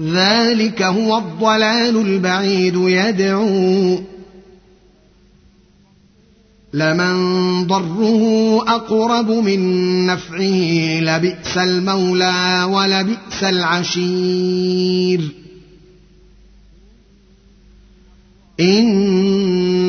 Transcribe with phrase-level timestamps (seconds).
[0.00, 3.98] ذلك هو الضلال البعيد يدعو
[6.74, 7.14] لمن
[7.66, 9.60] ضره أقرب من
[10.06, 15.20] نفعه لبئس المولى ولبئس العشير.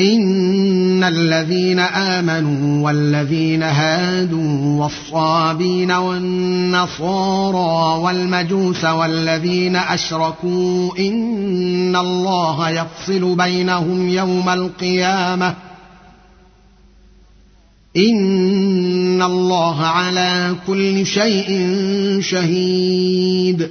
[0.00, 7.50] إن الذين آمنوا والذين هادوا والصابين والنصارى
[8.02, 15.54] والمجوس والذين أشركوا إن الله يفصل بينهم يوم القيامة
[17.96, 21.68] إن الله على كل شيء
[22.20, 23.70] شهيد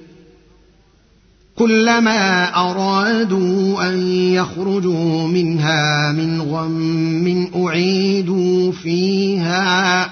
[1.61, 10.11] كلما أرادوا أن يخرجوا منها من غم أعيدوا فيها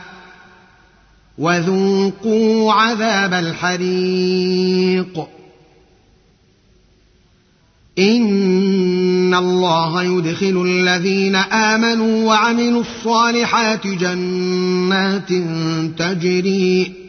[1.38, 5.28] وذوقوا عذاب الحريق.
[8.00, 15.30] إن الله يدخل الذين آمنوا وعملوا الصالحات جنات
[15.98, 17.08] تجري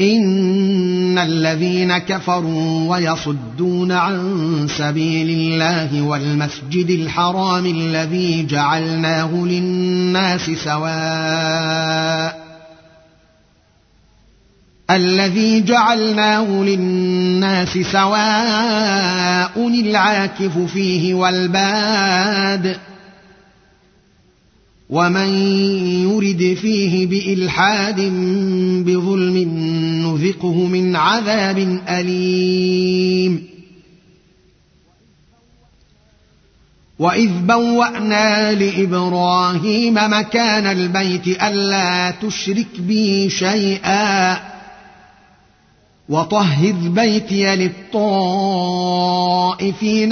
[0.00, 12.42] إن الذين كفروا ويصدون عن سبيل الله والمسجد الحرام الذي جعلناه للناس سواء
[14.90, 22.76] الذي جعلناه للناس سواء العاكف فيه والباد
[24.92, 25.28] ومن
[26.04, 28.00] يرد فيه بإلحاد
[28.84, 29.36] بظلم
[30.04, 33.42] نذقه من عذاب أليم.
[36.98, 44.51] وإذ بوأنا لإبراهيم مكان البيت ألا تشرك بي شيئا
[46.08, 48.12] وطهر بيتي للطائفين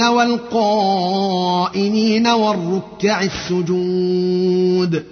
[0.01, 1.47] والقائمين
[2.27, 5.03] والركع السجود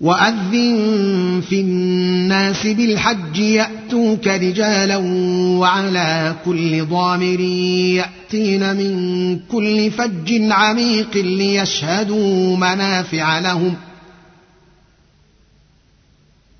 [0.00, 4.96] واذن في الناس بالحج ياتوك رجالا
[5.58, 13.74] وعلى كل ضامر ياتين من كل فج عميق ليشهدوا منافع لهم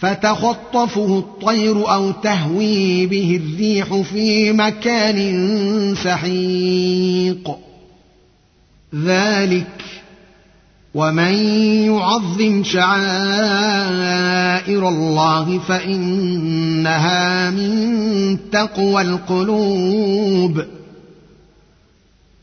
[0.00, 7.50] فتخطفه الطير أو تهوي به الريح في مكان سحيق.
[8.94, 9.66] ذلك
[10.94, 11.34] ومن
[11.86, 12.98] يعظم شعائر
[14.88, 20.64] الله فإنها من تقوى القلوب.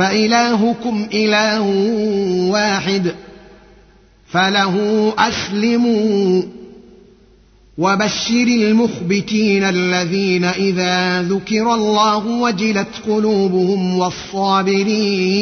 [0.00, 1.60] فإلهكم إله
[2.50, 3.14] واحد
[4.32, 4.74] فله
[5.18, 6.42] أسلموا
[7.78, 15.32] وبشر المخبتين الذين إذا ذكر الله وجلت قلوبهم والصابرين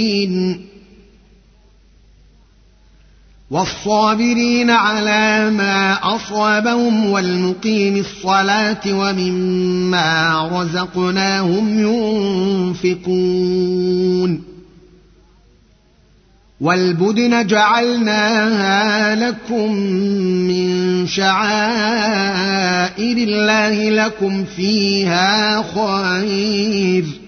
[3.51, 11.79] والصابرين على ما أصابهم والمقيم الصلاة ومما رزقناهم
[12.85, 14.43] ينفقون
[16.61, 19.73] والبدن جعلناها لكم
[20.49, 22.37] من شعائر
[23.17, 27.28] الله لكم فيها خير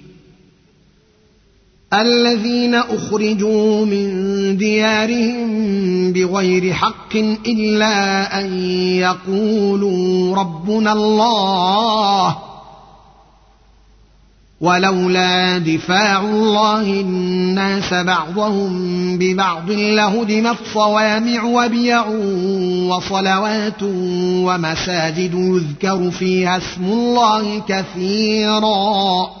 [1.93, 7.15] الذين أخرجوا من ديارهم بغير حق
[7.47, 8.63] إلا أن
[8.97, 12.37] يقولوا ربنا الله
[14.61, 18.71] ولولا دفاع الله الناس بعضهم
[19.17, 22.05] ببعض لهدمت صوامع وبيع
[22.87, 23.83] وصلوات
[24.45, 29.40] ومساجد يذكر فيها اسم الله كثيرا.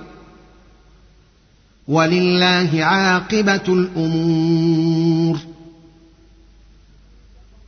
[1.91, 5.39] ولله عاقبة الأمور.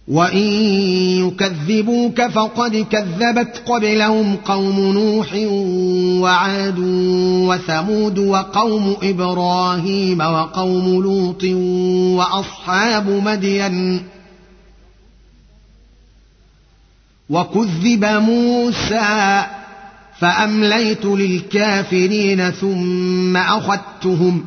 [0.07, 0.47] وإن
[1.27, 5.33] يكذبوك فقد كذبت قبلهم قوم نوح
[6.21, 6.79] وعاد
[7.49, 11.43] وثمود وقوم إبراهيم وقوم لوط
[12.19, 14.03] وأصحاب مدين.
[17.29, 19.43] وكذب موسى
[20.23, 24.45] فأمليت للكافرين ثم أخذتهم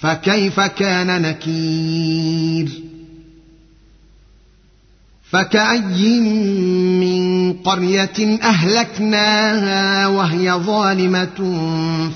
[0.00, 2.68] فكيف كان نكير
[5.30, 6.20] فكأي
[7.00, 11.60] من قرية أهلكناها وهي ظالمة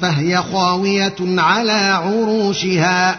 [0.00, 3.18] فهي خاوية على عروشها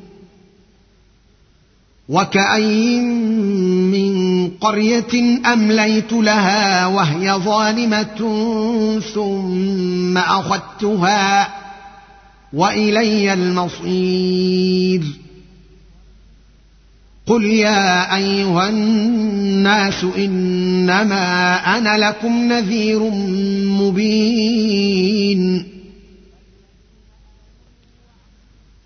[2.11, 3.03] وكأين
[3.91, 8.19] من قرية أمليت لها وهي ظالمة
[9.13, 11.49] ثم أخذتها
[12.53, 15.03] وإلي المصير.
[17.27, 22.99] قل يا أيها الناس إنما أنا لكم نذير
[23.81, 25.67] مبين.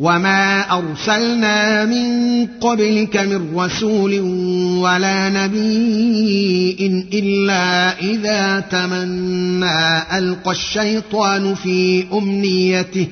[0.00, 4.20] وما ارسلنا من قبلك من رسول
[4.80, 6.76] ولا نبي
[7.12, 13.06] الا اذا تمنى القى الشيطان في امنيته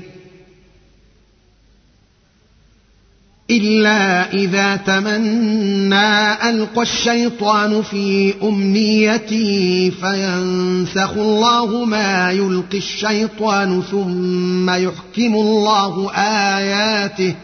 [3.51, 16.11] إلا إذا تمنى ألقى الشيطان في امنيته فينسخ الله ما يلقي الشيطان ثم يحكم الله
[16.15, 17.35] آياته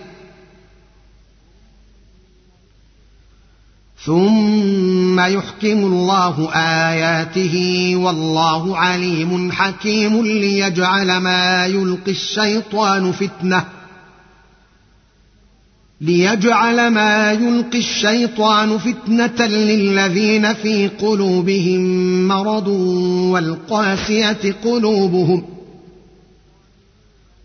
[4.04, 13.64] ثم يحكم الله آياته والله عليم حكيم ليجعل ما يلقي الشيطان فتنة
[16.00, 21.82] ليجعل ما يلقي الشيطان فتنة للذين في قلوبهم
[22.28, 22.68] مرض
[23.32, 25.42] والقاسية قلوبهم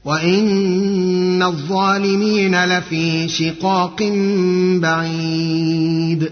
[0.05, 4.03] وإن الظالمين لفي شقاق
[4.75, 6.31] بعيد.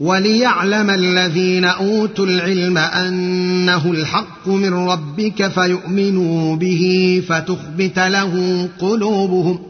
[0.00, 9.69] وليعلم الذين أوتوا العلم أنه الحق من ربك فيؤمنوا به فتخبت له قلوبهم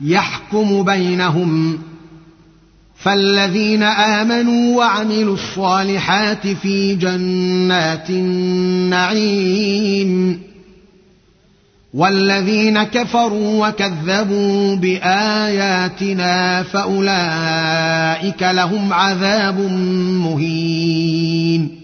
[0.00, 1.78] يحكم بينهم
[2.96, 9.34] فالذين آمنوا وعملوا الصالحات في جنات النعيم
[11.94, 19.60] والذين كفروا وكذبوا بآياتنا فأولئك لهم عذاب
[20.24, 21.83] مهين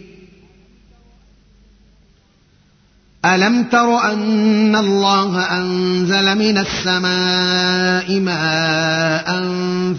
[3.25, 9.43] ألم تر أن الله أنزل من السماء ماء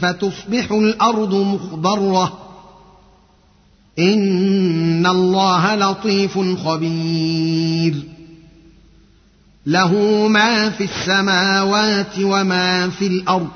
[0.02, 2.38] فتصبح الأرض مخضرة؟
[3.98, 7.94] إن الله لطيف خبير.
[9.66, 9.92] له
[10.28, 13.48] ما في السماوات وما في الأرض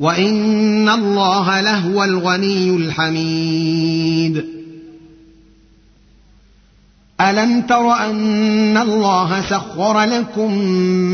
[0.00, 4.63] وإن الله لهو الغني الحميد.
[7.20, 10.58] ألم تر أن الله سخر لكم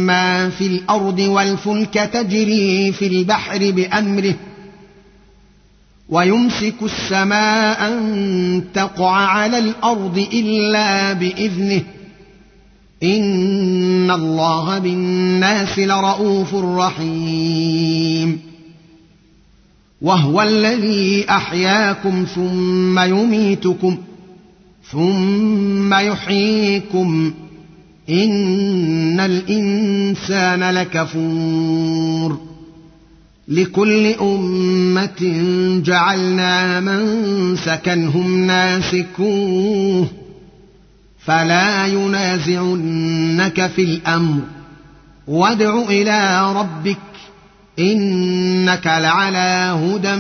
[0.07, 4.35] ما في الأرض والفلك تجري في البحر بأمره
[6.09, 11.83] ويمسك السماء أن تقع على الأرض إلا بإذنه
[13.03, 18.41] إن الله بالناس لرءوف رحيم
[20.03, 23.99] وهو الذي أحياكم ثم يميتكم
[24.93, 27.33] ثم يحييكم
[28.09, 32.39] إن الإنسان لكفور
[33.49, 35.43] لكل أمة
[35.85, 37.01] جعلنا من
[37.57, 40.07] سكنهم ناسكوه
[41.25, 44.41] فلا ينازعنك في الأمر
[45.29, 46.97] وادع إلى ربك
[47.79, 50.17] إنك لعلى هدى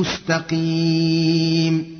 [0.00, 1.99] مستقيم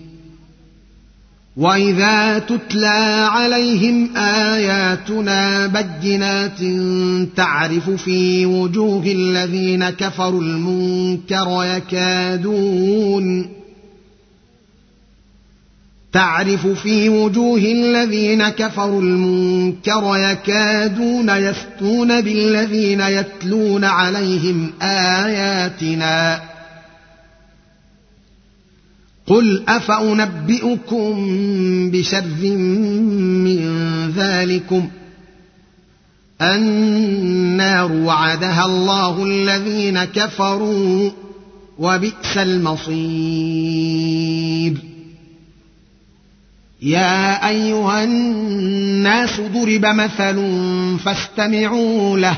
[1.57, 6.59] واذا تتلى عليهم اياتنا بينات
[7.35, 13.49] تعرف في وجوه الذين كفروا المنكر يكادون
[16.13, 26.50] تعرف في وجوه الذين كفروا المنكر يكادون يسطون بالذين يتلون عليهم اياتنا
[29.27, 31.13] قل أفأنبئكم
[31.91, 32.57] بشر
[33.45, 33.59] من
[34.15, 34.89] ذلكم؟
[36.41, 41.11] النار وعدها الله الذين كفروا
[41.79, 43.81] وبئس المصير.
[46.81, 50.57] يا أيها الناس ضرب مثل
[51.05, 52.37] فاستمعوا له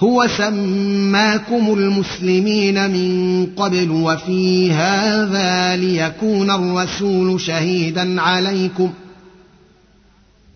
[0.00, 8.92] هو سماكم المسلمين من قبل وفي هذا ليكون الرسول شهيدا عليكم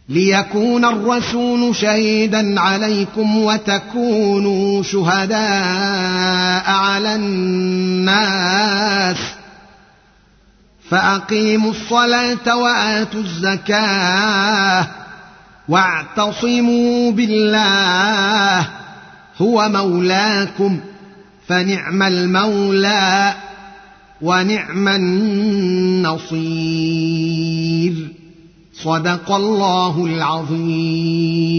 [0.09, 9.17] ليكون الرسول شهيدا عليكم وتكونوا شهداء على الناس
[10.91, 14.87] فأقيموا الصلاة وآتوا الزكاة
[15.69, 18.80] واعتصموا بالله
[19.41, 20.79] هو مولاكم
[21.47, 23.35] فنعم المولى
[24.23, 26.35] ونعم النصير.
[28.75, 31.51] صدق الله العظيم.